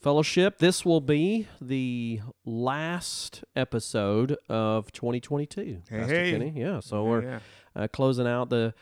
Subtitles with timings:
[0.00, 0.58] Fellowship.
[0.58, 5.60] This will be the last episode of 2022.
[5.60, 6.30] Hey, Pastor hey.
[6.32, 6.52] Kenny.
[6.56, 7.38] Yeah, so Yeah, we're yeah.
[7.76, 8.72] uh, closing out the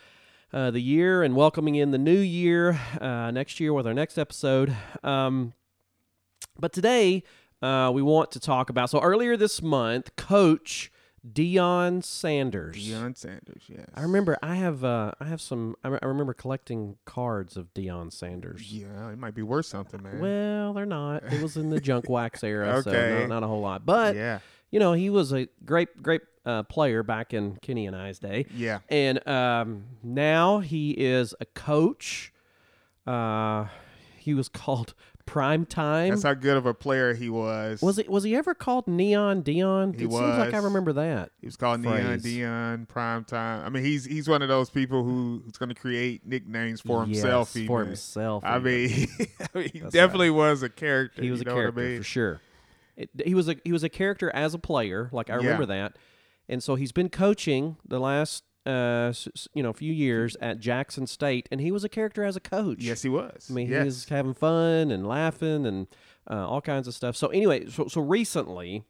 [0.53, 4.17] uh, the year and welcoming in the new year uh, next year with our next
[4.17, 4.75] episode.
[5.03, 5.55] Um,
[6.59, 7.25] but today
[7.63, 8.89] uh, we want to talk about.
[8.89, 10.91] So earlier this month, Coach
[11.27, 12.77] Deion Sanders.
[12.77, 13.87] Deion Sanders, yes.
[13.95, 17.73] I remember I have uh, I have some I, re- I remember collecting cards of
[17.75, 18.73] Deion Sanders.
[18.73, 20.21] Yeah, it might be worth something, man.
[20.21, 21.25] Well, they're not.
[21.25, 23.85] It was in the junk wax era, so not, not a whole lot.
[23.85, 24.38] But yeah,
[24.71, 28.47] you know, he was a great great uh, player back in Kenny and I's day,
[28.55, 28.80] yeah.
[28.88, 32.32] and um, now he is a coach.
[33.07, 33.66] Uh,
[34.19, 34.95] he was called
[35.29, 36.10] Prime Time.
[36.10, 37.82] That's how good of a player he was.
[37.82, 38.09] was it?
[38.09, 39.95] Was he ever called Neon Deion?
[39.95, 41.30] He it seems like I remember that.
[41.40, 42.18] He was called Neon.
[42.20, 43.65] Deion Prime Time.
[43.65, 47.04] I mean, he's he's one of those people who, who's going to create nicknames for
[47.04, 47.54] himself.
[47.54, 48.43] Yes, for himself.
[48.45, 49.09] I mean,
[49.54, 51.23] I mean, he That's definitely was a character.
[51.23, 51.98] he was a what I character mean?
[51.98, 52.40] for sure.
[52.96, 55.38] It, he was a he was a character as a player, like I Yeah.
[55.38, 55.96] remember that,
[56.48, 59.12] and so he's been coaching the last uh
[59.54, 62.40] you know a few years at Jackson State, and he was a character as a
[62.40, 62.78] coach.
[62.80, 63.48] Yes, he was.
[63.51, 63.80] I mean yes.
[63.80, 65.87] he was having fun and laughing and
[66.31, 67.16] uh, all kinds of stuff.
[67.16, 68.84] So anyway, so so recently,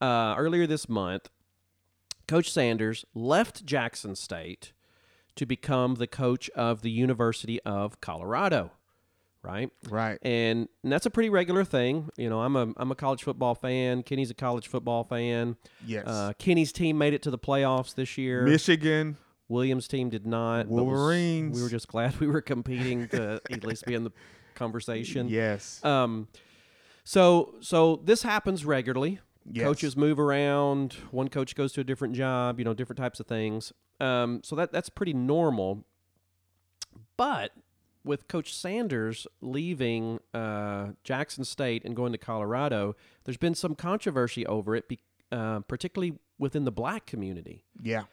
[0.00, 1.28] uh, earlier this month,
[2.26, 4.72] Coach Sanders left Jackson State
[5.36, 8.72] to become the coach of the University of Colorado.
[9.42, 10.18] Right right.
[10.22, 12.10] and, and that's a pretty regular thing.
[12.18, 14.02] You know, I'm a I'm a college football fan.
[14.02, 15.56] Kenny's a college football fan.
[15.86, 16.06] Yes.
[16.06, 18.42] Uh, Kenny's team made it to the playoffs this year.
[18.42, 19.16] Michigan.
[19.48, 20.64] Williams' team did not.
[20.68, 21.56] but was- Wolverines.
[21.56, 24.12] we were just glad we were competing to at least be in the
[24.54, 25.26] conversation.
[25.28, 25.82] Yes.
[25.84, 26.28] Um.
[27.04, 29.20] So so this happens regularly.
[29.50, 29.64] yes.
[29.64, 30.92] Coaches move around.
[31.12, 32.58] One coach goes to a different job.
[32.58, 33.72] You know, different types of things.
[34.00, 34.42] Um.
[34.44, 35.84] So that that's pretty normal.
[37.16, 37.52] But
[38.04, 44.46] with Coach Sanders leaving uh, Jackson State and going to Colorado, there's been some controversy
[44.46, 44.98] over it, be,
[45.30, 48.04] uh, particularly within the black community, Yeah.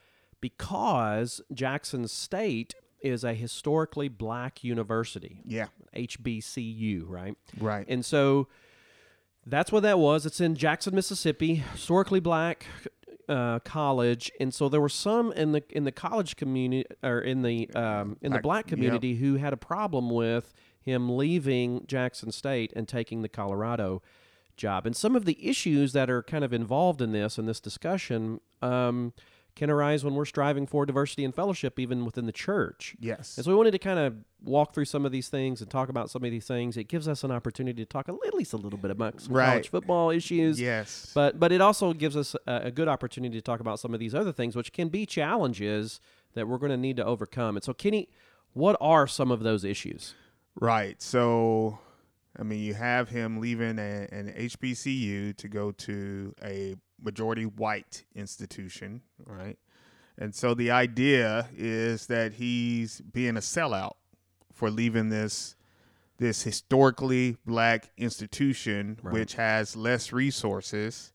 [0.42, 5.68] because Jackson State is a historically black university, Yeah.
[5.96, 7.36] HBCU, right?
[7.60, 7.86] Right.
[7.88, 8.48] And so
[9.46, 10.26] that's what that was.
[10.26, 12.66] It's in Jackson, Mississippi, historically black
[13.28, 17.42] uh, college, and so there were some in the in the college community or in
[17.42, 18.70] the um, in the Black- black yep.
[18.70, 24.02] community who had a problem with him leaving Jackson State and taking the Colorado
[24.56, 24.86] job.
[24.86, 28.40] And some of the issues that are kind of involved in this in this discussion
[28.62, 29.14] um,
[29.58, 32.96] can arise when we're striving for diversity and fellowship, even within the church.
[33.00, 33.36] yes.
[33.38, 35.90] And so we wanted to kind of walk through some of these things and talk
[35.90, 36.78] about some of these things.
[36.78, 39.34] It gives us an opportunity to talk a, at least a little bit about some
[39.34, 39.48] Right.
[39.50, 40.62] college football issues.
[40.62, 41.12] yes.
[41.14, 44.00] But but it also gives us a, a good opportunity to talk about some of
[44.00, 46.00] these other things, which can be challenges
[46.36, 47.58] that we're going to need to overcome.
[47.58, 48.10] And so, Kenny,
[48.54, 50.14] what are some of those issues?
[50.60, 51.02] Right.
[51.02, 51.80] So,
[52.40, 58.06] I mean, you have him leaving a, an HBCU to go to a majority white
[58.16, 59.58] institution, right?
[60.18, 63.94] And so the idea is that he's being a sellout
[64.54, 65.56] for leaving this
[66.18, 69.14] this historically black institution Right.
[69.14, 71.14] which has less resources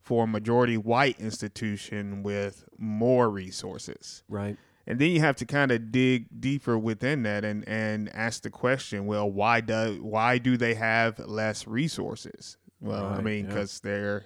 [0.00, 4.22] for a majority white institution with more resources.
[4.26, 4.56] Right.
[4.86, 8.48] And then you have to kind of dig deeper within that and, and ask the
[8.48, 12.56] question, well, why do why do they have less resources?
[12.80, 13.48] Well, I Right, mean, yeah.
[13.50, 14.24] because they're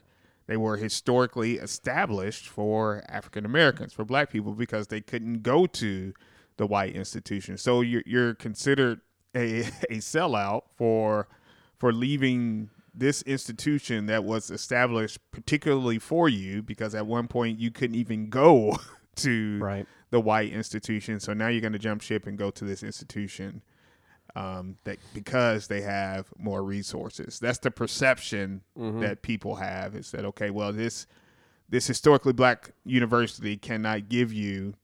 [0.53, 6.13] they were historically established for African Americans, for Black people, because they couldn't go to
[6.59, 7.57] the white institution.
[7.57, 9.01] So you're you're considered
[9.35, 11.27] a a sellout for
[11.79, 17.71] for leaving this institution that was established particularly for you, because at one point you
[17.71, 18.77] couldn't even go
[19.17, 19.87] to Right.
[20.11, 21.19] the white institution.
[21.19, 23.63] So now you're going to jump ship and go to this institution
[24.35, 27.39] um, that because they have more resources.
[27.39, 29.01] That's the perception Mhm.
[29.01, 31.07] that people have is that okay, well this
[31.69, 34.75] this historically black university cannot give you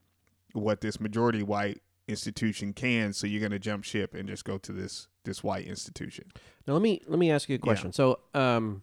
[0.54, 4.56] what this majority white institution can, so you're going to jump ship and just go
[4.58, 6.24] to this this white institution.
[6.66, 7.92] Now let me let me ask you a question.
[7.92, 8.82] So, um,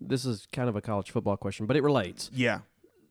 [0.00, 2.30] this is kind of a college football question, but it relates.
[2.34, 2.60] Yeah.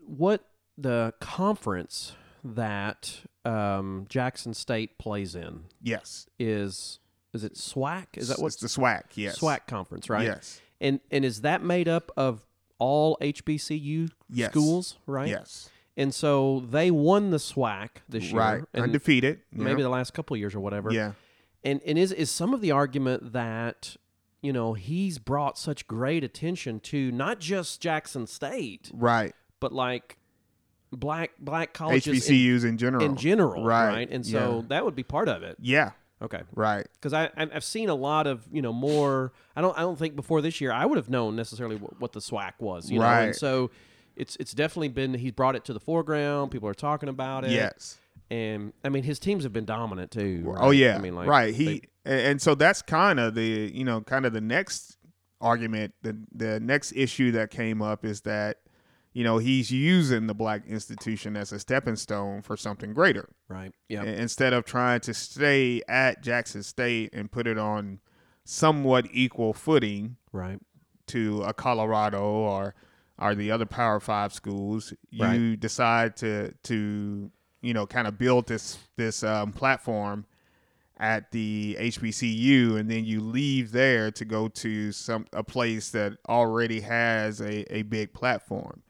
[0.05, 0.45] What
[0.77, 6.27] the conference that um, Jackson State plays in Yes.
[6.39, 6.99] is
[7.33, 8.05] is it SWAC?
[8.15, 8.53] Is that what?
[8.53, 9.03] It's what's the SWAC?
[9.15, 9.39] Yes.
[9.39, 10.25] SWAC conference, right?
[10.25, 10.61] Yes.
[10.81, 12.45] And and is that made up of
[12.79, 14.51] all HBCU Yes.
[14.51, 15.29] schools, right?
[15.29, 15.69] Yes.
[15.95, 18.63] And so they won the SWAC this year, Right.
[18.73, 19.41] and Undefeated.
[19.51, 20.91] maybe the last couple of years or whatever.
[20.91, 21.13] Yeah.
[21.63, 23.95] And and is is some of the argument that
[24.41, 29.33] you know he's brought such great attention to not just Jackson State, Right.
[29.59, 30.17] but like
[30.97, 33.03] black black colleges in, HBCUs in, general.
[33.05, 33.87] in general, Right.
[33.87, 34.09] right?
[34.11, 34.67] And so Yeah.
[34.69, 35.57] that would be part of it.
[35.59, 35.91] Yeah.
[36.21, 36.41] Okay.
[36.55, 36.87] Right.
[36.93, 39.33] because I I've seen a lot of you know more.
[39.55, 42.13] I don't I don't think before this year I would have known necessarily what, what
[42.13, 42.89] the SWAC was.
[42.89, 43.35] You know, and Right.
[43.35, 43.71] so
[44.15, 46.51] it's it's definitely been he's brought it to the foreground.
[46.51, 47.51] People are talking about it.
[47.51, 47.97] Yes.
[48.31, 50.53] and I mean his teams have been dominant too.
[50.57, 50.95] Oh yeah.
[50.95, 51.53] I mean like right.
[51.53, 54.97] He they- and and so that's kind of the you know kind of the next
[55.41, 58.59] argument the the next issue that came up is that
[59.13, 63.71] you know he's using the black institution as a stepping stone for something greater right
[63.89, 67.99] yeah instead of trying to stay at Jackson State and put it on
[68.43, 70.59] somewhat equal footing right
[71.07, 72.75] to a Colorado or
[73.19, 75.59] or the other Power Five schools, you Right.
[75.59, 77.29] decide to to
[77.61, 80.25] you know kind of build this this um, platform
[80.97, 86.13] at the HBCU, and then you leave there to go to some a place that
[86.27, 88.81] already has a, a big platform.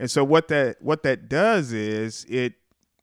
[0.00, 2.54] And so what that what that does is it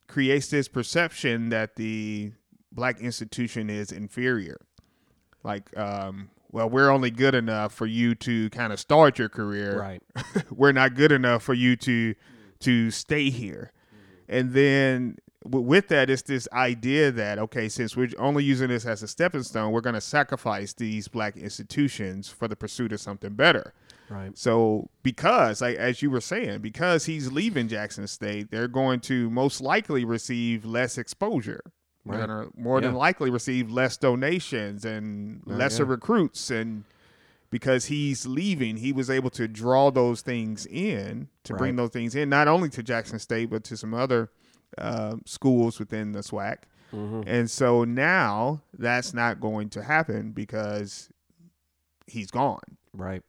[0.07, 2.31] creates this perception that the
[2.71, 4.57] black institution is inferior.
[5.43, 9.79] Like, um, well, we're only good enough for you to kind of start your career.
[9.79, 10.01] right
[10.49, 12.15] we're not good enough for you to
[12.61, 13.71] to stay here.
[14.27, 19.03] And then with that, it's this idea that okay, since we're only using this as
[19.03, 23.35] a stepping stone, we're going to sacrifice these black institutions for the pursuit of something
[23.35, 23.75] better.
[24.09, 28.99] Right So because, like as you were saying, because he's leaving Jackson State, they're going
[29.01, 31.61] to most likely receive less exposure.
[32.05, 32.27] They're Right.
[32.27, 35.89] gonna more than likely receive less donations and Right, lesser yeah.
[35.91, 36.83] recruits and
[37.49, 42.13] because he's leaving, he was able to draw those things in to bring those things
[42.15, 44.29] in, not only to Jackson State but to some other
[44.77, 46.57] uh, schools within the SWAC.
[46.91, 51.09] hmm And so now that's not going to happen because
[52.05, 52.77] he's gone.
[52.93, 53.23] right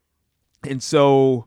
[0.64, 1.46] And so,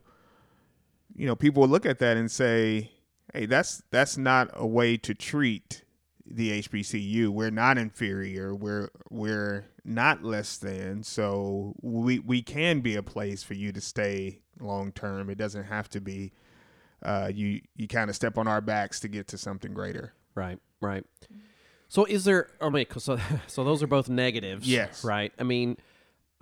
[1.14, 2.90] you know, people will look at that and say,
[3.32, 5.84] "Hey, that's that's not a way to treat
[6.26, 7.28] the HBCU.
[7.28, 8.54] We're not inferior.
[8.54, 11.02] We're we're not less than.
[11.02, 15.28] So we we can be a place for you to stay long term.
[15.28, 16.32] It doesn't have to be
[17.02, 20.14] uh, you you kind of step on our backs to get to something greater.
[20.34, 21.04] right right
[21.88, 25.04] so is there i mean so so those are both negatives Yes.
[25.04, 25.76] right i mean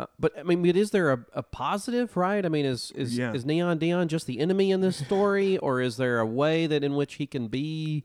[0.01, 2.45] uh, but I mean, but is there a, a positive, right?
[2.45, 3.33] I mean, is is Yeah.
[3.33, 6.83] is Neon Deion just the enemy in this story, or is there a way that
[6.85, 8.05] in which he can be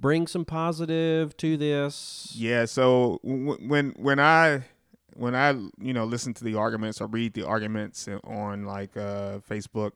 [0.00, 2.32] bring some positive to this?
[2.36, 2.64] Yeah.
[2.64, 4.64] So w- when when I
[5.16, 5.50] when I
[5.80, 9.92] you know listen to the arguments or read the arguments on like uh, Facebook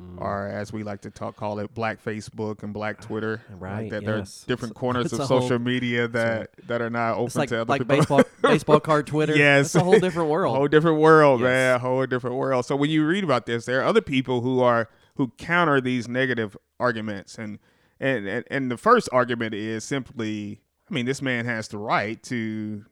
[0.00, 0.20] Mm.
[0.20, 3.90] or as we like to talk call it Black Facebook and Black Twitter, like Right,
[3.90, 6.90] that there are different It's- corners it's of a whole- social media that that are
[6.90, 7.96] not open like to other like people.
[7.96, 9.36] baseball baseball card Twitter.
[9.36, 9.66] Yes.
[9.66, 10.56] it's a whole different world.
[10.56, 11.46] whole different world, Yes.
[11.46, 11.76] man.
[11.76, 12.64] A whole different world.
[12.66, 16.08] So when you read about this, there are other people who are who counter these
[16.08, 17.58] negative arguments, and
[17.98, 22.22] and and, and the first argument is simply, I mean, this man has the right
[22.24, 22.84] to,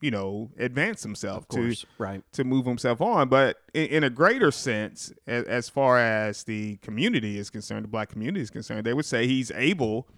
[0.00, 2.22] you know, advance himself of course, to right?
[2.32, 3.28] to move himself on.
[3.28, 7.88] But in, in a greater sense, as, as far as the community is concerned, the
[7.88, 10.08] black community is concerned, they would say he's able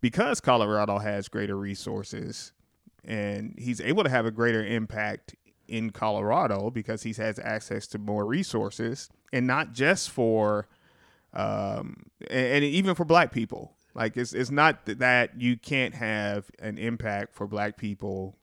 [0.00, 2.52] because Colorado has greater resources
[3.04, 5.34] and he's able to have a greater impact
[5.68, 10.68] in Colorado because he has access to more resources and not just for
[11.32, 16.50] um and, and even for black people like it's it's not that you can't have
[16.58, 18.36] an impact for black people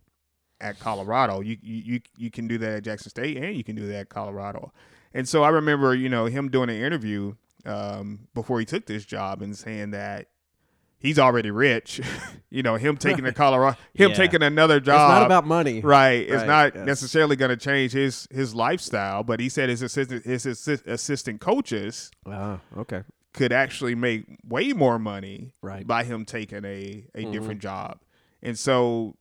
[0.61, 3.75] at Colorado you you you, you can do that at Jackson State and you can
[3.75, 4.71] do that at Colorado
[5.13, 7.35] and so I remember you know him doing an interview
[7.65, 10.27] um before he took this job and saying that
[10.97, 12.01] he's already rich
[12.49, 14.15] you know him taking a Colorado him Yeah.
[14.15, 14.95] taking another job.
[15.09, 16.21] It's not about money, Right.
[16.23, 16.85] It's Right, not yes.
[16.85, 21.39] necessarily going to change his his lifestyle, but he said his assistant his assi- assistant
[21.41, 25.85] coaches Ah, okay, could actually make way more money Right.
[25.87, 27.31] by him taking a a Mhm.
[27.31, 27.99] different job.
[28.41, 29.15] And so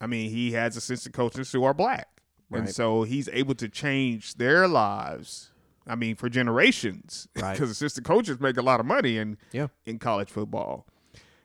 [0.00, 2.08] I mean, he has assistant coaches who are black.
[2.52, 5.50] And so he's able to change their lives.
[5.86, 7.52] I mean, for generations, Right.
[7.52, 9.68] because assistant coaches make a lot of money in Yeah.
[9.84, 10.86] in college football.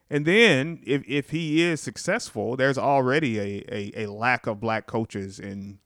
[0.10, 4.86] And then if, if he is successful, there's already a, a, a lack of black
[4.88, 5.79] coaches in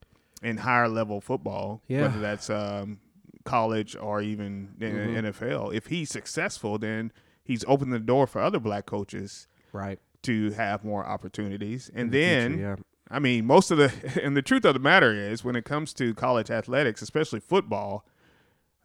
[0.43, 2.03] in higher level football, Yeah.
[2.03, 2.99] whether that's um,
[3.45, 5.15] college or even Mhm.
[5.31, 5.73] NFL.
[5.73, 7.11] If he's successful, then
[7.43, 9.99] he's opened the door for other black coaches right.
[10.25, 11.89] To have more opportunities.
[11.93, 12.75] And the then, future, yeah.
[13.09, 13.91] I mean, most of the
[14.23, 18.05] and the truth of the matter is, when it comes to college athletics, especially football,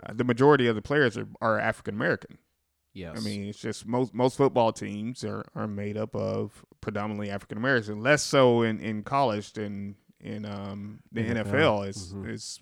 [0.05, 2.39] uh, the majority of the players are, are African American.
[2.93, 3.17] Yes.
[3.17, 7.57] I mean, it's just most most football teams are, are made up of predominantly African
[7.57, 8.03] Americans.
[8.03, 11.45] Less so in, in college than in um, the NFL.
[11.45, 11.89] NFL.
[11.89, 12.29] is Mhm.
[12.31, 12.61] is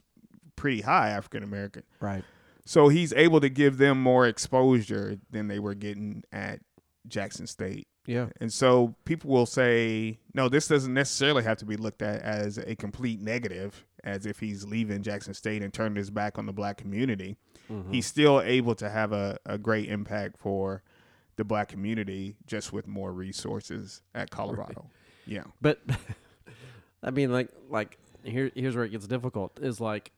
[0.55, 1.83] pretty high African American.
[2.01, 2.25] right.
[2.67, 6.61] So he's able to give them more exposure than they were getting at
[7.07, 7.88] Jackson State.
[8.09, 8.29] Yeah.
[8.41, 12.57] And so people will say, no, this doesn't necessarily have to be looked at as
[12.57, 16.53] a complete negative, as if he's leaving Jackson State and turning his back on the
[16.53, 17.37] black community.
[17.71, 17.93] Mhm.
[17.93, 20.83] He's still able to have a, a great impact for
[21.37, 24.91] the black community just with more resources at Colorado.
[25.27, 25.45] Yeah.
[25.61, 25.83] But
[27.03, 29.59] I mean, like, like here, here's where it gets difficult.
[29.61, 30.13] Is like,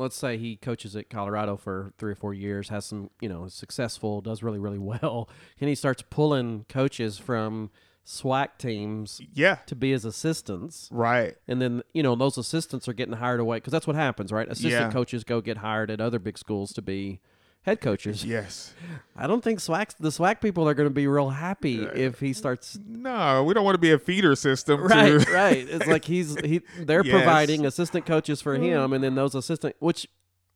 [0.00, 3.46] let's say he coaches at Colorado for three or four years, has some, you know,
[3.48, 5.28] successful, does really, really well,
[5.60, 7.70] and he starts pulling coaches from
[8.04, 9.56] SWAC teams Yeah.
[9.66, 11.36] to be his assistants, Right.
[11.46, 14.48] and then you know those assistants are getting hired away because that's what happens, right?
[14.48, 14.90] Assistant Yeah.
[14.90, 17.20] coaches go get hired at other big schools to be
[17.62, 18.24] head coaches.
[18.24, 18.72] Yes.
[19.16, 22.32] I don't think SWAC the SWAC people are going to be real happy if he
[22.32, 24.82] starts No, we don't want to be a feeder system.
[24.82, 27.12] right To, right it's like he's he they're Yes.
[27.14, 30.06] providing assistant coaches for him and then those assistant which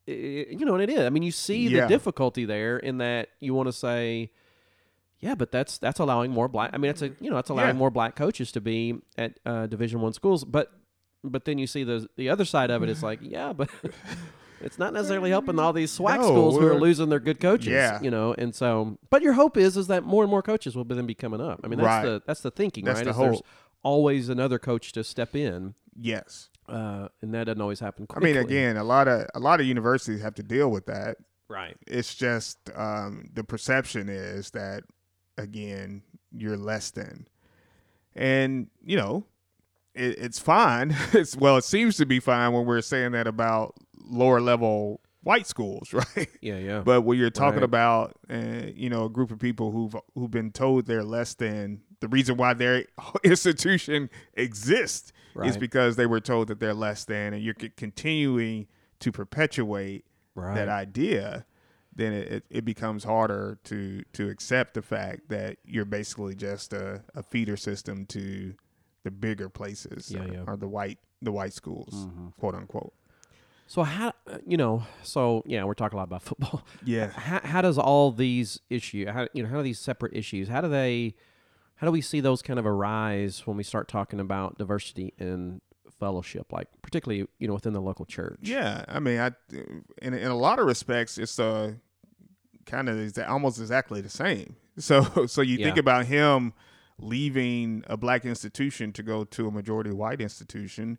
[0.07, 1.83] you know what it is i mean you see Yeah.
[1.83, 4.31] the difficulty there in that you want to say
[5.21, 7.69] yeah but that's that's allowing more black i mean it's a you know it's allowing
[7.69, 7.73] Yeah.
[7.85, 10.73] more black coaches to be at uh, division one schools but
[11.23, 12.89] but then you see the the other side of it.
[12.91, 13.71] it is like yeah but
[14.61, 17.69] it's not necessarily helping all these SWAC No, schools who are losing their good coaches
[17.73, 18.01] Yeah.
[18.03, 20.85] you know and so but your hope is is that more and more coaches will
[20.85, 22.05] then be coming up i mean that's Right.
[22.05, 23.47] the that's the thinking That's right the Is there's hope.
[23.83, 26.49] always another coach to step in yes.
[26.69, 28.23] uh, and that doesn't always happen quite.
[28.23, 31.17] I mean, again, a lot of a lot of universities have to deal with that.
[31.49, 31.77] right?
[31.87, 34.85] It's just um, the perception is that
[35.37, 37.29] again you're less than,
[38.15, 39.27] and you know
[39.95, 40.97] it, it's fine.
[41.13, 43.75] It's well, it seems to be fine when we're saying that about
[44.09, 46.29] lower level white schools, right?
[46.41, 46.81] Yeah, yeah.
[46.81, 47.65] But when you're talking Right.
[47.65, 51.81] about, uh, you know, a group of people who've who've been told they're less than,
[52.01, 52.85] the reason why their
[53.25, 55.13] institution exists
[55.45, 58.67] is because they were told that they're less than, and you're c- continuing
[59.01, 60.05] to perpetuate
[60.37, 60.55] right.
[60.55, 61.45] that idea,
[61.97, 67.03] then it, it, becomes harder to to accept the fact that you're basically just a,
[67.15, 68.55] a feeder system to
[69.03, 70.45] the bigger places Yeah, or, yeah.
[70.47, 72.37] or the white the white schools, Mhm.
[72.39, 72.93] quote unquote.
[73.75, 74.85] So how uh, you know?
[75.03, 76.63] So yeah, we're talking a lot about football.
[76.85, 77.09] Yeah.
[77.09, 79.09] How, how does all these issues?
[79.09, 79.49] How you know?
[79.49, 80.47] How do these separate issues?
[80.47, 81.17] How do they?
[81.75, 85.61] How do we see those kind of arise when we start talking about diversity and
[85.99, 88.39] fellowship, like particularly you know within the local church?
[88.43, 89.33] Yeah, I mean, I
[90.01, 91.73] in in a lot of respects, it's uh
[92.67, 94.55] kind of exa- almost exactly the same.
[94.79, 96.53] So so you think about him
[96.99, 100.99] leaving a black institution to go to a majority white institution.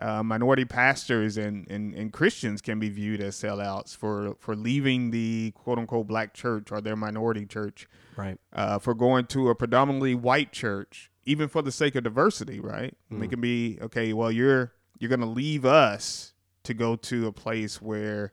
[0.00, 5.10] Uh, minority pastors and, and, and Christians can be viewed as sellouts for, for leaving
[5.10, 8.38] the quote unquote black church or their minority church Right.
[8.54, 12.96] uh, for going to a predominantly white church, even for the sake of diversity, right?
[13.12, 13.28] Mm.
[13.28, 14.14] can be okay.
[14.14, 16.32] Well, you're you're going to leave us
[16.64, 18.32] to go to a place where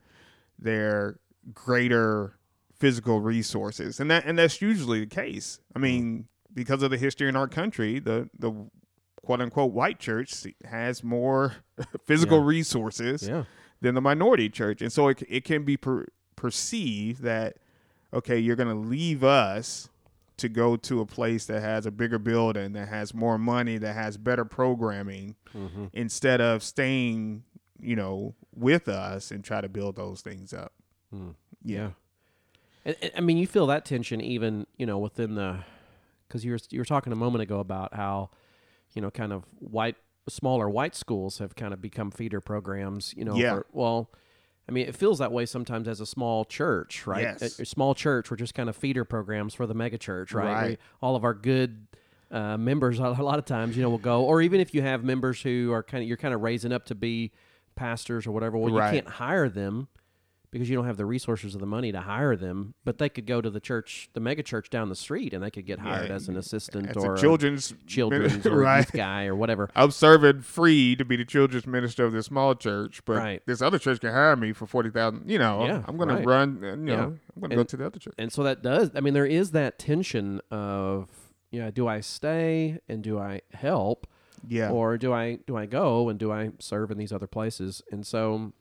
[0.58, 1.20] there are
[1.54, 2.38] greater
[2.74, 5.60] physical resources, and that and that's usually the case.
[5.76, 8.52] I mean, because of the history in our country, the the
[9.30, 11.54] quote unquote white church has more
[12.06, 12.46] physical Yeah.
[12.48, 13.44] resources Yeah.
[13.80, 17.58] than the minority church, and so it it can be per, perceived that
[18.12, 19.88] okay, you're going to leave us
[20.38, 23.94] to go to a place that has a bigger building, that has more money, that
[23.94, 25.86] has better programming, Mm-hmm.
[25.94, 27.44] instead of staying,
[27.80, 30.74] you know, with us and try to build those things up.
[31.14, 31.36] Mm.
[31.64, 31.90] Yeah.
[32.84, 35.60] And, and- I mean, you feel that tension even, you know, within the,
[36.28, 38.32] because you were you were talking a moment ago about how,
[38.96, 39.96] you know, kind of white
[40.28, 43.14] smaller white schools have kind of become feeder programs.
[43.18, 43.56] You know, Yeah.
[43.56, 44.12] for, well,
[44.68, 47.24] I mean, it feels that way sometimes as a small church, right?
[47.24, 47.60] Yes.
[47.60, 50.54] A, a small church, we're just kind of feeder programs for the mega church, right?
[50.54, 50.70] Right.
[50.72, 51.88] We- all of our good.
[52.32, 54.84] Uh, members a a lot of times, you know, will go, or even if you
[54.84, 57.32] have members who are kind of you're kind of raising up to be
[57.76, 58.94] pastors or whatever, well, Right.
[58.94, 59.88] you can't hire them
[60.52, 62.74] because you don't have the resources or the money to hire them.
[62.84, 65.52] But they could go to the church, the mega church down the street, and they
[65.52, 68.78] could get hired Yeah, as an assistant As or a children's children's or right.
[68.80, 69.70] youth guy or whatever.
[69.76, 73.42] I'm serving free to be the children's minister of this small church, but Right.
[73.46, 75.30] this other church can hire me for forty thousand.
[75.30, 76.22] You know, Yeah, I'm going right.
[76.24, 76.60] to run.
[76.64, 77.04] uh, You know, Yeah.
[77.04, 78.16] I'm going to go to the other church.
[78.18, 78.92] And so that does.
[78.96, 81.10] I mean, there is that tension of
[81.52, 84.06] yeah, do I stay and do I help,
[84.48, 87.82] Yeah, or do I do I go and do I serve in these other places?
[87.92, 88.54] And so.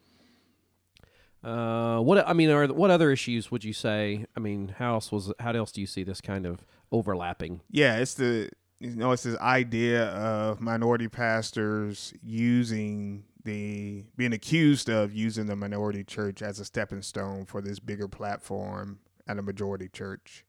[1.42, 4.26] Uh, what I mean, are what other issues would you say?
[4.36, 7.60] I mean, how else was how else do you see this kind of overlapping?
[7.70, 7.96] yeah.
[7.98, 15.12] It's the you know it's this idea of minority pastors using the being accused of
[15.12, 19.88] using the minority church as a stepping stone for this bigger platform at a majority
[19.88, 20.44] church.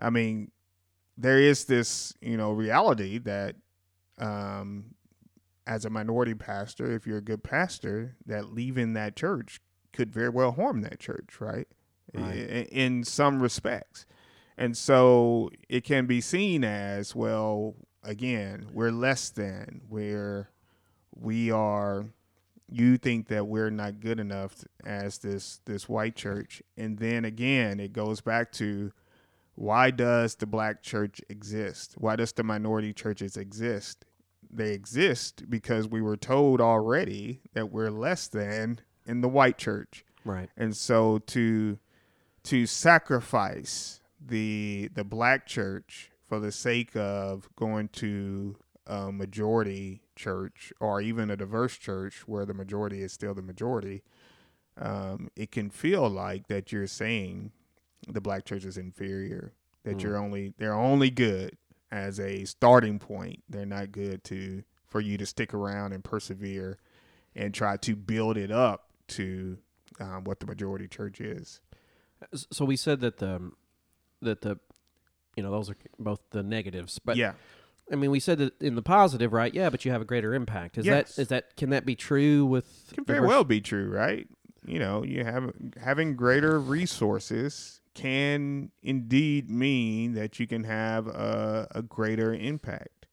[0.00, 0.50] I mean,
[1.16, 3.56] there is this, you know, reality that
[4.18, 4.94] um,
[5.66, 9.60] as a minority pastor, if you're a good pastor, that leaving that church
[9.92, 11.68] could very well harm that church, right?
[12.14, 12.36] Right.
[12.36, 14.06] In, in some respects.
[14.56, 20.50] And so it can be seen as, well, again, we're less than, we're
[21.20, 22.06] we are
[22.70, 27.80] you think that we're not good enough as this this white church and then again
[27.80, 28.92] it goes back to
[29.54, 34.04] why does the black church exist why does the minority churches exist
[34.50, 38.78] they exist because we were told already that we're less than
[39.08, 40.50] in the white church Right.
[40.56, 41.78] and so to
[42.44, 50.72] to sacrifice the the black church for the sake of going to a majority church
[50.80, 54.02] or even a diverse church where the majority is still the majority,
[54.76, 57.52] um, it can feel like that you're saying
[58.08, 59.52] the black church is inferior,
[59.84, 60.02] that Mm.
[60.02, 61.56] you're only they're only good
[61.90, 63.42] as a starting point.
[63.48, 66.78] They're not good to for you to stick around and persevere
[67.34, 69.58] and try to build it up to
[70.00, 71.60] um, what the majority church is.
[72.50, 73.50] So we said that the
[74.22, 74.58] that the
[75.36, 77.34] you know those are both the negatives, but yeah,
[77.92, 79.52] I mean we said that in the positive, right?
[79.54, 80.78] Yeah, but you have a greater impact.
[80.78, 81.14] Is Yes.
[81.16, 84.26] that is that can that be true with can very well be true, right?
[84.66, 91.66] You know, you have having greater resources can indeed mean that you can have a,
[91.72, 93.06] a greater impact.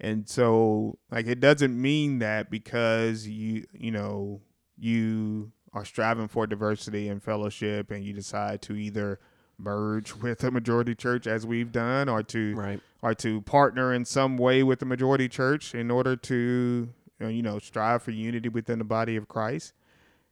[0.00, 4.40] And so like it doesn't mean that because you you know
[4.78, 9.20] you are striving for diversity and fellowship and you decide to either
[9.58, 12.80] merge with a majority church as we've done or to right?
[13.02, 16.88] or to partner in some way with the majority church in order to
[17.20, 19.72] you know strive for unity within the body of Christ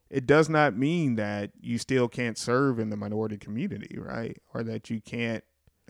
[0.08, 4.62] it does not mean that you still can't serve in the minority community right or
[4.62, 5.42] that you can't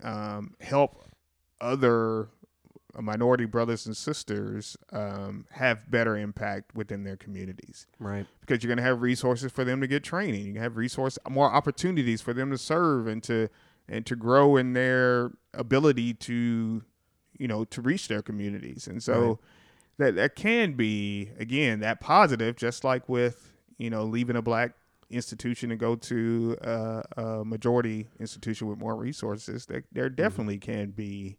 [0.03, 1.03] um, help
[1.61, 2.29] other
[3.01, 8.25] minority brothers and sisters um, have better impact within their communities Right.
[8.41, 10.45] because you're going to have resources for them to get training.
[10.47, 13.49] You can have resource more opportunities for them to serve and to
[13.89, 16.83] and to grow in their ability to
[17.37, 18.87] you know to reach their communities.
[18.87, 19.37] And so Right.
[19.99, 24.71] that that can be again that positive just like with you know leaving a black
[25.09, 30.89] institution and go to uh, a majority institution with more resources that there definitely can
[30.91, 31.37] be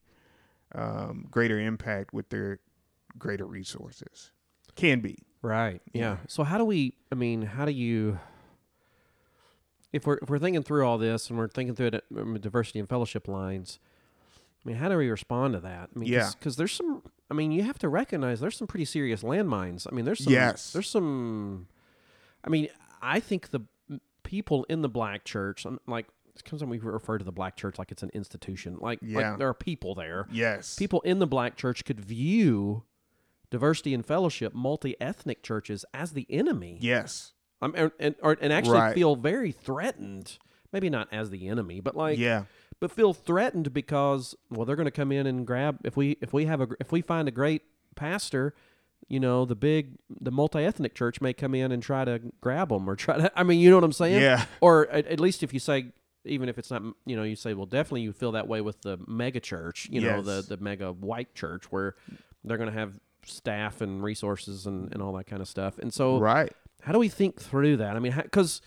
[0.74, 2.58] um, greater impact with their
[3.18, 4.30] greater resources
[4.76, 5.80] can be Right.
[5.92, 6.00] Yeah.
[6.02, 6.16] Yeah.
[6.26, 6.94] So how do we?
[7.12, 8.18] I mean, how do you?
[9.92, 12.78] If we're if we're thinking through all this and we're thinking through it um, diversity
[12.78, 13.78] and fellowship lines,
[14.64, 15.90] I mean, how do we respond to that?
[15.94, 16.30] I mean, Yeah.
[16.38, 17.02] because there's some.
[17.30, 19.86] I mean, you have to recognize there's some pretty serious landmines.
[19.90, 20.32] I mean, there's some.
[20.32, 20.72] Yes.
[20.72, 21.68] There's some.
[22.44, 22.68] I mean,
[23.00, 23.60] I think the
[24.24, 26.06] people in the black church, um, like
[26.46, 28.76] sometimes we refer to the black church like it's an institution.
[28.80, 29.30] Like, Yeah.
[29.30, 32.84] like there are people there yes people in the black church could view
[33.50, 36.78] diversity and fellowship, multi ethnic churches as the enemy.
[36.80, 38.94] yes Um, and, and, or, and actually Right.
[38.94, 40.38] feel very threatened.
[40.72, 42.44] Maybe not as the enemy, but like, yeah
[42.80, 46.32] but feel threatened because well, they're going to come in and grab if we if
[46.32, 47.62] we have a if we find a great
[47.96, 48.54] pastor,
[49.08, 52.68] you know, the big the multi ethnic church may come in and try to grab
[52.68, 53.32] them or try to.
[53.36, 54.22] I mean, you know what I'm saying?
[54.22, 54.44] Yeah.
[54.60, 55.86] Or at, at least if you say.
[56.28, 58.80] Even if it's not, you know, you say, well, definitely you feel that way with
[58.82, 60.46] the mega church, you know, the Yes.
[60.46, 61.94] the mega white church where
[62.44, 65.78] they're going to have staff and resources and, and all that kind of stuff.
[65.78, 67.96] And so, right how do we think through that?
[67.96, 68.62] I mean, because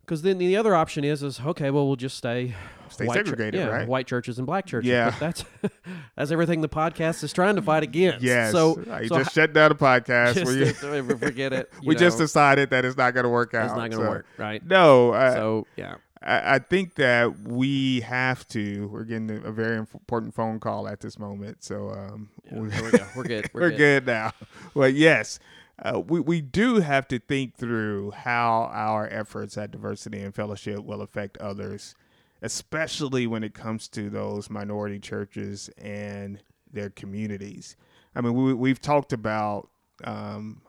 [0.00, 2.54] because then the other option is is okay, well, we'll just stay
[2.88, 3.88] Stay chur- segregated, yeah, right?
[3.88, 4.88] White churches and black churches.
[4.88, 5.10] Yeah.
[5.10, 5.44] but that's
[6.16, 8.22] that's everything the podcast is trying to fight against.
[8.22, 11.70] yes so, uh, I so just shut down the podcast just, we, forget it.
[11.82, 13.90] you we just know, decided that it's not going to work out it's not going
[13.90, 14.64] to so- work, right?
[14.66, 15.96] no I, so yeah,
[16.28, 21.00] I, I think that we have to we're getting a very important phone call at
[21.00, 23.06] this moment so um yeah we- we go.
[23.16, 23.50] We're good.
[23.54, 24.32] We're, we're good now.
[24.74, 25.38] Well, yes,
[25.82, 30.84] uh, we we do have to think through how our efforts at diversity and fellowship
[30.84, 31.94] will affect others,
[32.42, 37.76] especially when it comes to those minority churches and their communities.
[38.14, 39.68] I mean, we we've talked about.
[40.04, 40.62] Um,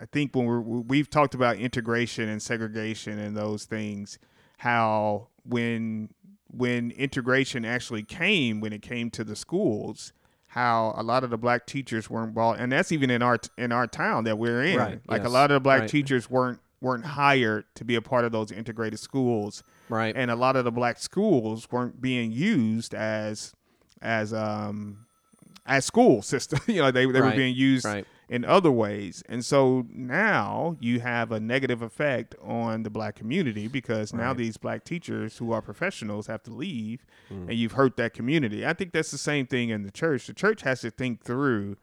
[0.00, 4.18] I think when we're we've talked about integration and segregation and those things,
[4.64, 6.08] how when
[6.50, 10.14] when integration actually came, when it came to the schools,
[10.46, 13.72] how a lot of the black teachers weren't brought, and that's even in our in
[13.72, 14.78] our town that we're in.
[14.78, 15.90] Right, Like a lot of the black right.
[15.90, 20.16] teachers weren't weren't hired to be a part of those integrated schools, right.
[20.16, 23.52] and a lot of the black schools weren't being used as
[24.00, 25.04] as um
[25.66, 26.58] as school system.
[26.66, 28.06] you know, they they were being used right.
[28.28, 29.22] In other ways.
[29.28, 34.56] And so now you have a negative effect on the black community because now these
[34.56, 37.48] black teachers who are professionals have to leave Mm.
[37.48, 38.66] and you've hurt that community.
[38.66, 40.26] I think that's the same thing in the church.
[40.26, 41.76] The church has to think through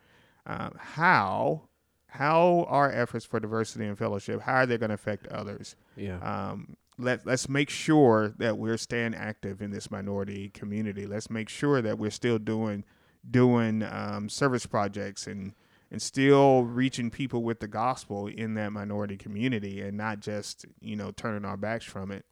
[0.45, 1.63] uh, how
[2.08, 6.17] how our efforts for diversity and fellowship how are they going to affect others Yeah.
[6.19, 11.47] um, let, let's make sure that we're staying active in this minority community let's make
[11.47, 12.84] sure that we're still doing
[13.30, 15.54] doing um, service projects and
[15.91, 20.95] and still reaching people with the gospel in that minority community and not just you
[20.95, 22.25] know turning our backs from it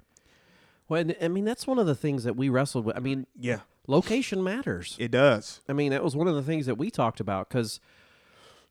[0.90, 2.98] well, I mean, that's one of the things that we wrestled with.
[2.98, 4.96] I mean, yeah location matters.
[5.00, 7.80] it does I mean, that was one of the things that we talked about because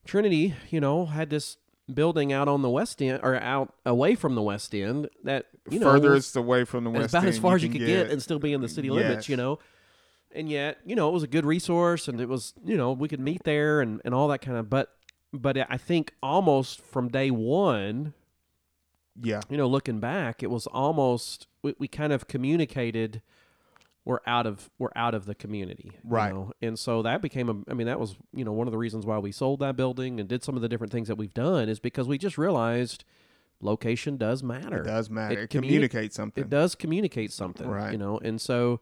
[0.05, 1.57] Trinity, you know, had this
[1.93, 5.81] building out on the west end or out away from the west end that you
[5.81, 7.25] know furthest away from the west End.
[7.25, 8.11] about as end far as you could get.
[8.11, 9.59] and still be in the city limits, you know.
[10.35, 13.09] And yet, you know, it was a good resource, and it was, you know, we
[13.09, 14.69] could meet there and and all that kind of.
[14.69, 14.95] But
[15.33, 18.13] but I think almost from day one,
[19.21, 23.23] yeah you know, looking back, it was almost we, we kind of communicated
[24.05, 26.33] we're out of we're out of the community, you Right.
[26.33, 26.53] know?
[26.63, 27.71] And so that became a.
[27.71, 30.19] I mean, that was you know one of the reasons why we sold that building
[30.21, 33.05] and did some of the different things that we've done is because we just realized
[33.61, 34.79] location does matter.
[34.83, 37.93] it does matter it, communi- communicates something It does communicate something, Right.
[37.93, 38.81] You know, and so,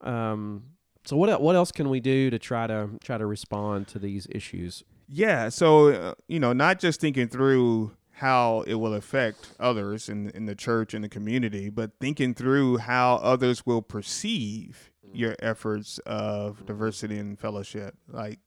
[0.00, 0.64] um,
[1.04, 4.26] so what what else can we do to try to try to respond to these
[4.30, 4.84] issues?
[5.08, 10.30] Yeah, so uh, you know, not just thinking through how it will affect others in
[10.30, 15.98] in the church and the community, but thinking through how others will perceive your efforts
[16.06, 17.96] of diversity and fellowship.
[18.08, 18.38] Like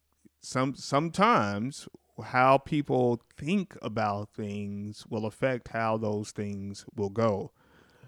[0.42, 1.88] some sometimes
[2.24, 7.52] how people think about things will affect how those things will go.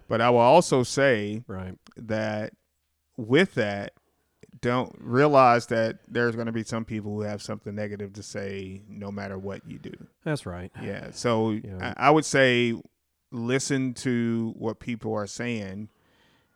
[0.07, 1.75] But I will also say Right.
[1.95, 2.53] that
[3.15, 3.93] with that
[4.61, 8.81] don't realize that there's going to be some people who have something negative to say
[8.89, 10.71] no matter what you do That's right.
[10.81, 11.93] yeah so Yeah.
[11.97, 12.73] I, I would say
[13.31, 15.89] listen to what people are saying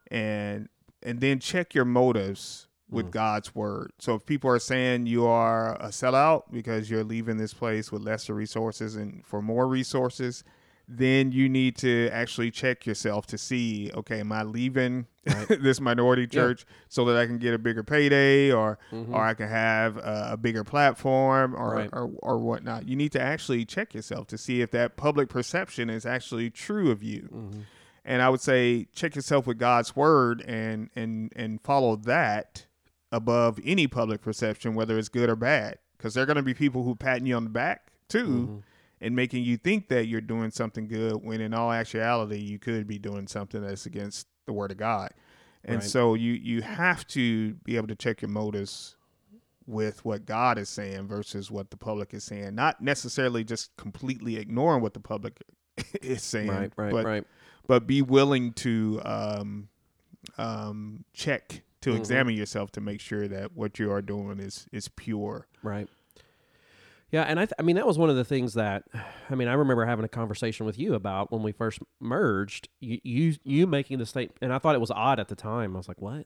[0.10, 0.70] and
[1.02, 3.12] and then check your motives with Mm.
[3.12, 3.92] God's word.
[4.00, 8.04] So if people are saying you are a sellout because you're leaving this place with
[8.04, 10.44] lesser resources and for more resources,
[10.88, 15.48] then you need to actually check yourself to see, okay, am I leaving Right.
[15.62, 19.14] this minority church so that I can get a bigger payday or Mhm.
[19.14, 21.90] or I can have a, a bigger platform or, Right.
[21.94, 22.90] or or whatnot.
[22.90, 26.92] You need to actually check yourself to see if that public perception is actually true
[26.92, 27.30] of you.
[27.34, 27.62] Mhm.
[28.04, 32.66] And I would say check yourself with God's word and and and follow that
[33.10, 36.54] above any public perception, whether it's good or bad, because there are going to be
[36.54, 38.28] people who patting you on the back too.
[38.28, 38.64] Mhm.
[39.04, 42.88] And making you think that you're doing something good when in all actuality you could
[42.88, 45.12] be doing something that's against the word of God.
[45.66, 45.84] And Right.
[45.90, 48.96] so you you have to be able to check your motives
[49.66, 52.56] with what God is saying versus what the public is saying.
[52.56, 55.42] Not necessarily just completely ignoring what the public
[56.02, 56.72] is saying, Right.
[56.76, 56.92] Right.
[56.92, 57.24] but right.
[57.68, 59.70] but be willing to um,
[60.38, 61.98] um, check to Mhm.
[61.98, 65.48] examine yourself to make sure that what you are doing is is pure.
[65.62, 65.88] Right.
[67.14, 68.84] Yeah, and I, th- I mean that was one of the things that,
[69.30, 72.70] I mean, I remember having a conversation with you about when we first merged.
[72.80, 75.76] You, you, you making the statement, and I thought it was odd at the time.
[75.76, 76.26] I was like, "What?"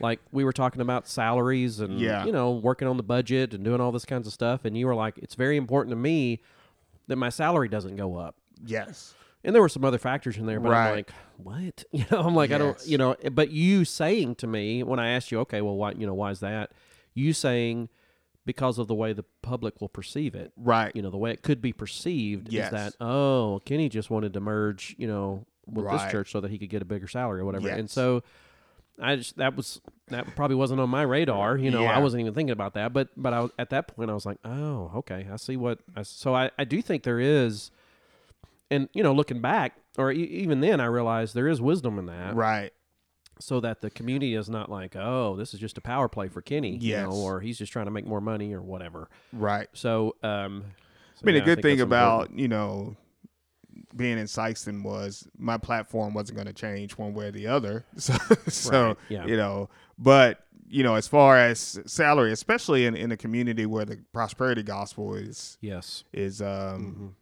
[0.00, 2.24] Like we were talking about salaries and Yeah.
[2.26, 4.86] you know working on the budget and doing all this kinds of stuff, and you
[4.88, 6.42] were like, "It's very important to me
[7.06, 8.34] that my salary doesn't go up."
[8.64, 9.14] Yes.
[9.44, 12.34] And there were some other factors in there, but I'm like, "What?" You know, I'm
[12.34, 13.12] like, I don't, you know.
[13.22, 16.14] Eh, but you saying to me when I asked you, "Okay, well, why, you know,
[16.14, 16.72] why is that?"
[17.14, 17.90] You saying
[18.46, 20.52] because of the way the public will perceive it.
[20.56, 20.94] Right.
[20.96, 22.66] you know the way it could be perceived Yes.
[22.66, 26.50] is that oh kenny just wanted to merge you know with this church so that
[26.50, 27.68] he could get a bigger salary or whatever.
[27.68, 28.22] And so
[28.98, 29.78] i just that was
[30.08, 32.94] that probably wasn't on my radar you know i wasn't even thinking about that.
[32.94, 36.02] But but I, at that point i was like oh okay i see what I,
[36.02, 37.70] so I, I do think there is
[38.70, 42.06] and you know looking back or e- even then i realized there is wisdom in
[42.06, 42.34] that.
[42.34, 42.72] Right.
[43.38, 46.40] So that the community is not like oh this is just a power play for
[46.40, 49.68] kenny you know or he's just trying to make more money or whatever Right.
[49.74, 50.64] so um
[51.14, 52.38] so I mean, yeah, the good thing about important.
[52.40, 52.96] you know
[53.94, 57.84] being in Sikeston was my platform wasn't going to change one way or the other.
[57.96, 58.14] So,
[58.48, 59.26] so Right, yeah.
[59.26, 59.68] you know,
[59.98, 64.62] but you know, as far as salary, especially in, in a community where the prosperity
[64.62, 67.14] gospel is yes is um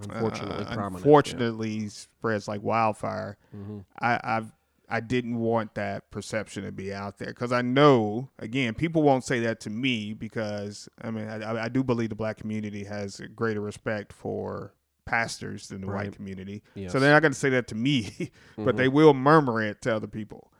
[0.00, 0.96] unfortunately uh, prominent.
[0.96, 3.36] unfortunately spreads like wildfire.
[3.52, 3.60] Yeah.
[3.60, 3.84] Mhm.
[4.00, 4.52] I, I've
[4.90, 9.24] I didn't want that perception to be out there because I know again people won't
[9.24, 13.20] say that to me because I mean I, I do believe the black community has
[13.20, 14.72] a greater respect for
[15.04, 16.06] pastors than the Right.
[16.06, 16.62] white community.
[16.74, 16.92] Yes.
[16.92, 18.78] So they're not going to say that to me, but Mhm.
[18.78, 20.50] they will murmur it to other people,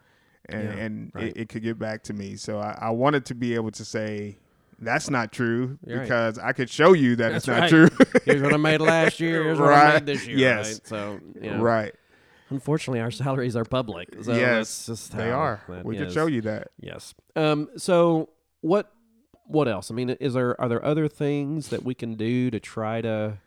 [0.49, 1.25] and Yeah, and right.
[1.29, 2.37] it, it could get back to me.
[2.37, 4.39] So I, I wanted to be able to say,
[4.79, 6.05] that's not true You're right.
[6.05, 7.69] because I could show you that it's not right.
[7.69, 7.89] true.
[8.25, 9.43] Here's what I made last year.
[9.43, 9.95] Here's what I Right.
[9.95, 10.39] made this year.
[10.39, 10.67] Yes.
[10.75, 10.87] Right?
[10.87, 11.95] So, you know, right.
[12.51, 14.09] Unfortunately, our salaries are public.
[14.23, 15.61] So yes, they are.
[15.85, 16.13] We is.
[16.13, 16.69] show you that.
[16.81, 17.15] Yes.
[17.37, 17.69] Um.
[17.77, 18.31] So
[18.61, 18.93] what?
[19.47, 19.91] What else?
[19.91, 23.39] I mean, is there are there other things that we can do to try to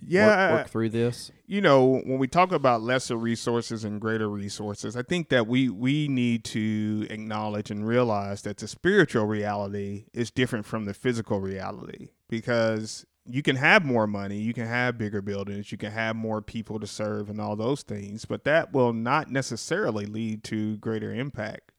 [0.00, 1.32] Yeah, work, work through this?
[1.46, 5.68] you know, when we talk about lesser resources and greater resources, I think that we
[5.68, 11.40] we need to acknowledge and realize that the spiritual reality is different from the physical
[11.40, 16.16] reality because you can have more money, you can have bigger buildings, you can have
[16.16, 20.76] more people to serve and all those things, but that will not necessarily lead to
[20.78, 21.72] greater impact.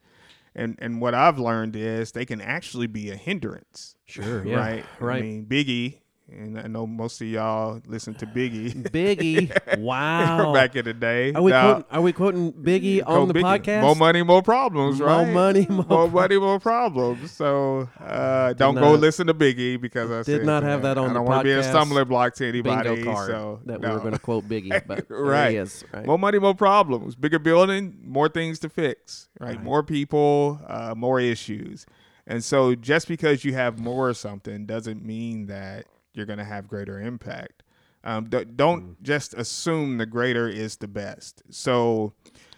[0.56, 3.96] And and what I've learned is they can actually be a hindrance.
[4.06, 4.46] Sure.
[4.46, 4.58] Yeah.
[4.58, 4.86] Right.
[5.00, 5.18] Right.
[5.18, 6.00] I mean, Biggie,
[6.32, 8.74] and I know most of y'all listen to Biggie.
[8.92, 9.56] Biggie.
[9.80, 10.54] Wow.
[10.54, 11.34] back in the day.
[11.34, 13.60] Are we Now, quoting, are we quoting Biggie on the Biggie.
[13.64, 13.82] podcast?
[13.82, 15.26] More money, more problems, right?
[15.26, 17.32] More money, more more money, more problems.
[17.32, 21.12] So uh, don't go listen to Biggie because I did said not have that on
[21.12, 23.04] I don't want to be a stumbling block to anybody.
[23.04, 23.94] so that we no.
[23.94, 25.56] were going to quote Biggie, but Right.
[25.56, 25.84] is.
[25.94, 26.06] Right.
[26.06, 27.16] More money, more problems.
[27.16, 29.30] Bigger building, more things to fix.
[29.40, 29.64] Right, Right.
[29.64, 31.86] more people, uh, more issues.
[32.28, 36.46] And so, just because you have more of something doesn't mean that you're going to
[36.46, 37.64] have greater impact.
[38.04, 38.96] Um, d- don't Mm.
[39.02, 41.44] just assume the greater is the best.
[41.50, 42.14] So,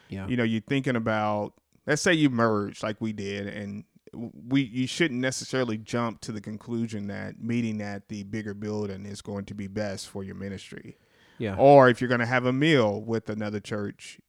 [0.10, 0.28] yeah.
[0.28, 1.54] you know you're thinking about
[1.88, 6.42] let's say you merge like we did and we you shouldn't necessarily jump to the
[6.42, 10.98] conclusion that meeting at the bigger building is going to be best for your ministry
[11.38, 11.56] yeah.
[11.58, 14.20] or if you're going to have a meal with another church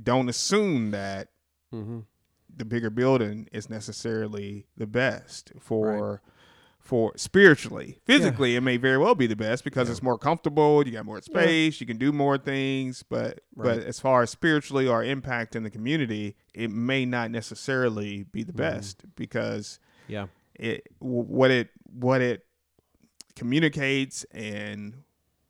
[0.00, 1.28] don't assume that
[1.74, 1.98] mm-hmm.
[2.56, 6.22] the bigger building is necessarily the best for
[6.82, 9.92] for spiritually physically it may very well be the best because Yeah.
[9.92, 13.76] it's more comfortable you got more space you can do more things but Right.
[13.76, 18.42] but as far as spiritually or impact in the community it may not necessarily be
[18.42, 18.56] the Mhm.
[18.56, 20.26] best because Yeah.
[20.56, 22.44] it what it what it
[23.36, 25.04] communicates and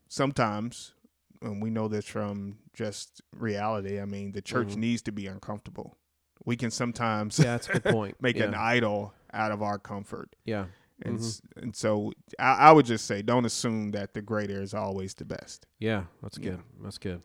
[0.09, 0.95] sometimes
[1.41, 4.77] and we know this from just reality i mean the church Mhm.
[4.77, 5.97] needs to be uncomfortable
[6.45, 8.21] we can sometimes Yeah, that's a good point.
[8.21, 8.45] make yeah.
[8.45, 10.67] an idol out of our comfort Yeah.
[11.05, 11.41] And Mhm.
[11.57, 15.25] and so I, I would just say don't assume that the greater is always the
[15.25, 16.05] best Yeah.
[16.23, 16.51] That's Yeah.
[16.51, 16.61] good.
[16.83, 17.23] That's good.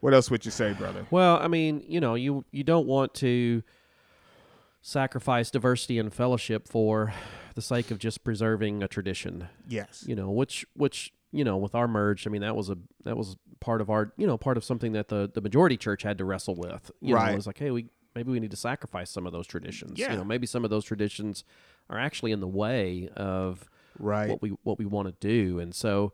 [0.00, 3.14] what else would you say brother Well, I mean, you know, you you don't want
[3.14, 3.62] to
[4.82, 7.14] sacrifice diversity and fellowship for
[7.54, 9.48] the sake of just preserving a tradition.
[9.68, 12.78] yes You know, which which you know, with our merge, I mean, that was a
[13.04, 16.02] that was part of our you know part of something that the the majority church
[16.02, 16.90] had to wrestle with.
[17.00, 17.32] You know, Right.
[17.32, 19.98] it was like, hey, we maybe we need to sacrifice some of those traditions.
[19.98, 20.12] Yeah.
[20.12, 21.42] You know, maybe some of those traditions
[21.90, 23.68] are actually in the way of
[23.98, 24.28] right.
[24.28, 25.58] what we what we want to do.
[25.58, 26.12] And so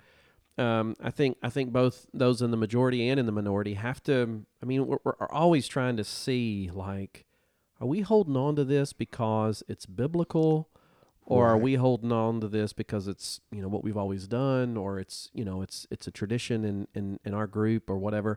[0.58, 4.02] um, I think I think both those in the majority and in the minority have
[4.04, 7.24] to I mean we're, we're always trying to see like
[7.80, 10.68] are we holding on to this because it's biblical?
[11.26, 14.76] Or are we holding on to this because it's you know what we've always done
[14.76, 18.36] or it's you know it's it's a tradition in in, in our group or whatever?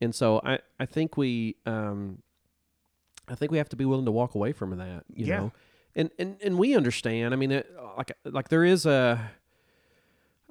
[0.00, 2.22] And so I I think we um
[3.28, 5.36] I think we have to be willing to walk away from that you Yeah.
[5.40, 5.52] know
[5.94, 7.32] and and and we understand.
[7.34, 9.30] I mean, it, like like there is a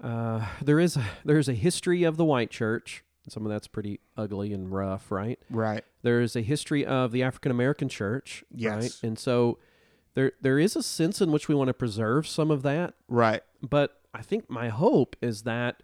[0.03, 3.03] uh, there is a, there's a history of the white church.
[3.29, 5.37] Some of that's pretty ugly and rough, right?
[5.49, 8.83] right There is a history of the African American church, right?
[8.83, 9.03] Yes.
[9.03, 9.59] And so
[10.15, 13.43] there there is a sense in which we want to preserve some of that, right
[13.61, 15.83] but I think my hope is that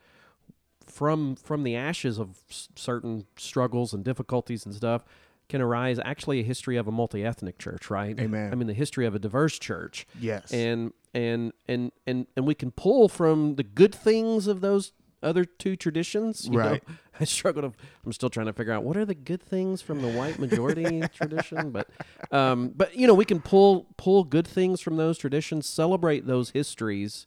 [0.85, 5.03] from from the ashes of s- certain struggles and difficulties and stuff
[5.49, 8.19] can arise actually a history of a multi-ethnic church, right?
[8.19, 8.51] Amen.
[8.51, 12.55] I mean the history of a diverse church yes and and and and and we
[12.55, 14.91] can pull from the good things of those
[15.23, 16.45] other two traditions.
[16.45, 16.57] you know?
[16.57, 16.83] Right.
[17.19, 17.73] I struggle to.
[18.05, 21.01] I'm still trying to figure out what are the good things from the white majority
[21.15, 21.89] tradition, but
[22.31, 26.51] um, but you know we can pull pull good things from those traditions, celebrate those
[26.51, 27.25] histories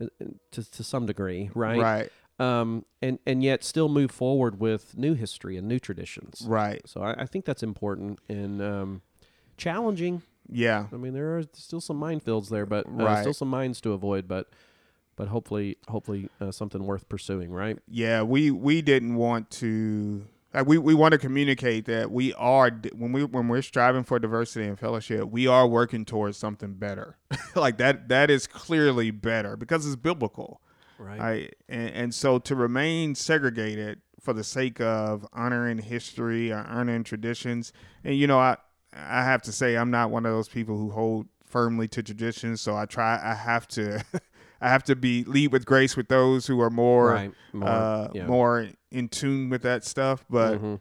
[0.00, 1.78] uh, uh, to to some degree, right?
[1.78, 6.44] right Um, and and yet still move forward with new history and new traditions.
[6.46, 9.02] right So I, I think that's important and um,
[9.56, 10.22] challenging.
[10.48, 13.20] yeah I mean, there are still some minefields there, but uh, Right.
[13.20, 14.28] still some mines to avoid.
[14.28, 14.48] But
[15.16, 17.78] but hopefully, hopefully uh, something worth pursuing, right?
[17.88, 20.24] yeah we we didn't want to
[20.54, 24.18] like we, we want to communicate that we are when we when we're striving for
[24.20, 27.16] diversity and fellowship we are working towards something better
[27.56, 30.60] like that that is clearly better because it's biblical
[30.98, 31.20] Right.
[31.20, 37.04] right and, and so to remain segregated for the sake of honoring history or honoring
[37.04, 37.72] traditions
[38.04, 38.56] and you know i
[38.92, 42.60] i have to say i'm not one of those people who hold firmly to traditions
[42.60, 44.02] so i try i have to
[44.60, 47.32] i have to be lead with grace with those who are more right.
[47.52, 48.26] More, uh, yeah.
[48.26, 50.24] more in tune with that stuff.
[50.28, 50.80] But Mhm.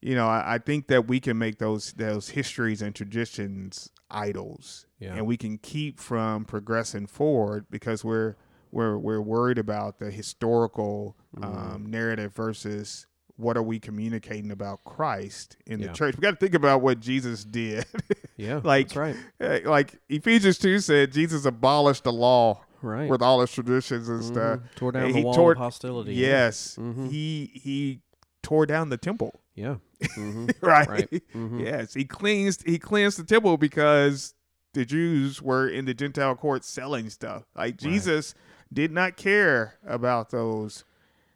[0.00, 4.86] you know, I, I think that we can make those those histories and traditions idols.
[4.98, 5.14] Yeah.
[5.14, 8.36] and we can keep from progressing forward because we're
[8.72, 11.74] we're we're worried about the historical Mm-hmm.
[11.74, 13.06] um, narrative versus
[13.36, 15.86] what are we communicating about Christ in Yeah.
[15.86, 16.14] the church.
[16.14, 17.86] We got to think about what Jesus did.
[18.36, 18.60] Yeah.
[18.64, 19.16] like that's right.
[19.40, 23.08] uh, like Ephesians two said, Jesus abolished the law Right.
[23.08, 24.58] with all its traditions and stuff.
[24.60, 24.74] Mhm.
[24.74, 26.14] Tore down And the he wall tore- of hostility.
[26.14, 27.08] Yes, Mhm.
[27.10, 28.00] he he
[28.42, 29.40] tore down the temple.
[29.54, 29.76] Yeah.
[30.14, 30.88] hmm right?
[30.88, 31.10] Right.
[31.34, 31.64] Mhm.
[31.64, 34.34] Yes, he cleansed he cleansed the temple because
[34.74, 37.44] the Jews were in the Gentile court selling stuff.
[37.56, 38.34] Like Jesus
[38.72, 40.84] did not care about those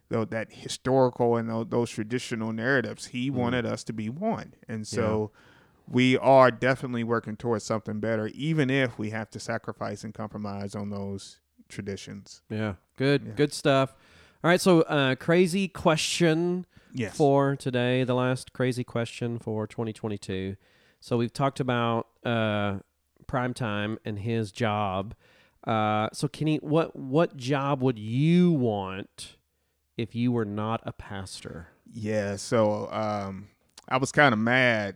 [0.09, 3.07] though that historical and those, those traditional narratives.
[3.07, 4.53] He wanted us to be one.
[4.67, 5.31] And so
[5.89, 10.75] we are definitely working towards something better even if we have to sacrifice and compromise
[10.75, 12.41] on those traditions.
[12.49, 12.75] Yeah.
[12.95, 13.23] Good.
[13.25, 13.33] Yeah.
[13.33, 13.95] Good stuff.
[14.43, 14.61] All right.
[14.61, 17.15] So, uh, crazy question Yes.
[17.17, 18.03] for today.
[18.05, 20.55] The last crazy question for 2022.
[20.99, 22.77] So we've talked about uh,
[23.27, 25.13] prime time and his job.
[25.67, 29.35] Uh, so Kenny, what what job would you want
[29.97, 31.67] if you were not a pastor?
[31.91, 33.49] Yeah, so um,
[33.89, 34.95] I was kind of mad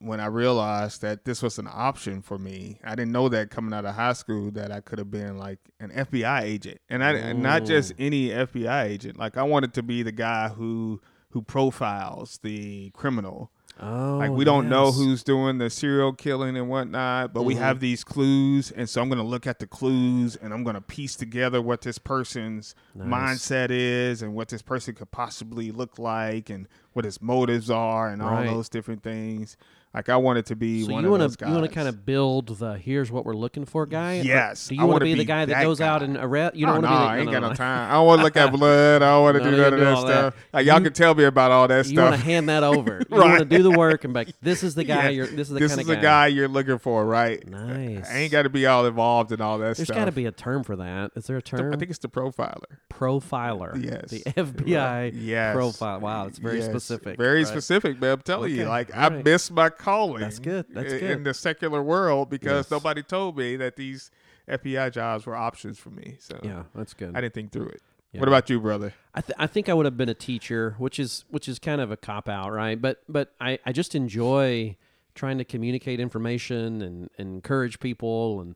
[0.00, 2.80] when I realized that this was an option for me.
[2.84, 5.60] I didn't know that coming out of high school that I could have been like
[5.78, 9.18] an FBI agent, and I and not just any FBI agent.
[9.18, 13.52] Like I wanted to be the guy who who profiles the criminal.
[13.80, 17.58] Oh, Like we don't know who's doing the serial killing and whatnot, but we Mhm.
[17.58, 21.16] have these clues, and so I'm gonna look at the clues and I'm gonna piece
[21.16, 23.08] together what this person's Nice.
[23.08, 28.08] mindset is and what this person could possibly look like and what his motives are
[28.08, 28.46] and Right.
[28.48, 29.56] all those different things.
[29.94, 32.04] Like I wanted to be So one you want to you want to kind of
[32.04, 34.18] build the here's what we're looking for guy.
[34.18, 36.56] Or Yes, Do you want to be, the guy that that goes out and arrest?
[36.56, 37.04] You oh, don't no, want to be.
[37.06, 37.90] The, I ain't no, got no, time.
[37.90, 39.02] I don't want to look at blood.
[39.02, 40.12] I don't want to do none of that all that.
[40.32, 40.44] stuff.
[40.52, 43.02] Like y'all You- can tell me about all that You want to hand that over.
[43.10, 43.28] You Right.
[43.28, 45.04] want to do the work and be like, this is the guy.
[45.04, 45.08] Yeah.
[45.10, 45.26] You're.
[45.28, 47.46] This is the this kind is of the guy you're looking for, right?
[47.46, 48.08] Nice.
[48.10, 49.96] I ain't got to be all involved in all that There's stuff.
[49.96, 51.12] got to be a term for that.
[51.14, 51.72] Is there a term?
[51.72, 52.64] I think it's the profiler.
[52.92, 53.82] profiler.
[53.82, 54.10] Yes.
[54.10, 55.54] The FBI Yes.
[55.54, 56.00] profile.
[56.00, 57.16] Wow, it's very specific.
[57.18, 58.12] Very specific, man.
[58.14, 60.20] I'm telling you, like I missed my calling.
[60.20, 60.66] That's good.
[60.70, 61.02] That's good.
[61.02, 62.70] in the secular world because Yes.
[62.70, 64.10] nobody told me that these
[64.48, 66.16] FBI jobs were options for me.
[66.20, 67.14] So Yeah, that's good.
[67.16, 67.82] I didn't think through it.
[68.12, 68.20] Yeah.
[68.20, 68.94] What about you, brother?
[69.14, 71.80] I, th- I think I would have been a teacher, which is which is kind
[71.80, 72.80] of a cop out, right?
[72.80, 74.76] But but I, I just enjoy
[75.16, 78.54] trying to communicate information and, and encourage people, and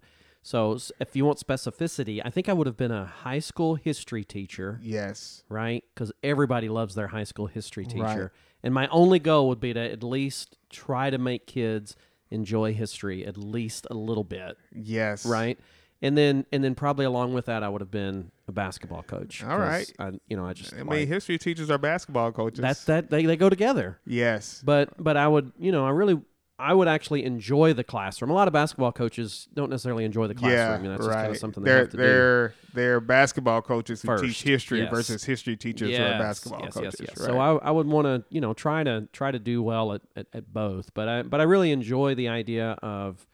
[0.48, 4.24] so if you want specificity, I think I would have been a high school history
[4.24, 5.42] teacher, Yes.
[5.50, 5.84] right?
[5.94, 8.62] Because everybody loves their high school history teacher, Right.
[8.62, 11.96] and my only goal would be to at least try to make kids
[12.30, 15.26] enjoy history at least a little bit, Yes.
[15.26, 15.58] right?
[16.00, 19.42] And then and then probably along with that, I would have been a basketball coach.
[19.44, 19.90] All right.
[19.98, 22.60] I, you know, I just I mean, like- history teachers are basketball coaches.
[22.60, 23.98] that's that they, they go together.
[24.06, 24.62] yes.
[24.64, 26.20] But but I would you know I really
[26.60, 28.30] I would actually enjoy the classroom.
[28.30, 30.58] A lot of basketball coaches don't necessarily enjoy the classroom.
[30.58, 31.12] Yeah, you know, that's right.
[31.12, 32.02] just kind of something they they're have to do.
[32.02, 34.90] they're they're basketball coaches who First, teach history yes.
[34.90, 36.96] versus history teachers who are basketball yes, coaches.
[36.98, 37.20] Yes, yes.
[37.20, 37.26] Right?
[37.26, 40.02] So I, I would want to you know try to try to do well at,
[40.16, 40.92] at, at both.
[40.94, 43.24] But I but I really enjoy the idea of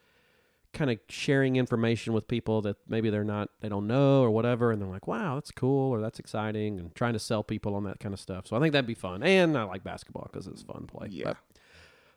[0.75, 4.73] kind of sharing information with people that maybe they're not they don't know or whatever
[4.73, 7.85] and they're like wow that's cool or that's exciting and trying to sell people on
[7.85, 10.49] that kind of stuff so i think that'd be fun and i like basketball because
[10.49, 11.25] it's fun play Yeah.
[11.27, 11.37] But-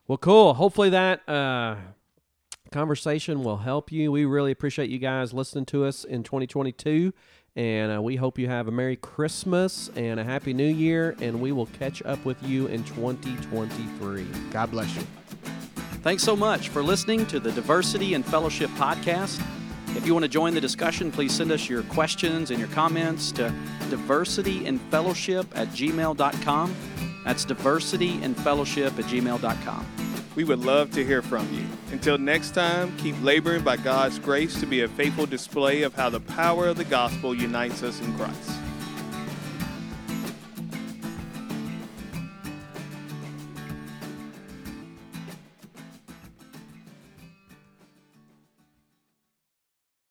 [0.07, 1.75] well cool hopefully that uh
[2.71, 7.13] conversation will help you we really appreciate you guys listening to us in 2022
[7.55, 11.39] and uh, we hope you have a merry christmas and a happy new year and
[11.39, 15.03] we will catch up with you in 2023 God bless you.
[16.07, 19.45] Thanks so much for listening to the Diversity and Fellowship podcast.
[19.97, 23.29] If you want to join the discussion, please send us your questions and your comments
[23.33, 23.53] to
[23.89, 26.75] diversityandfellowship at gmail.com.
[27.27, 29.85] That's diversityandfellowship at gmail.com.
[30.35, 31.65] We would love to hear from you.
[31.91, 36.09] Until next time, keep laboring by God's grace to be a faithful display of how
[36.09, 38.51] the power of the gospel unites us in Christ.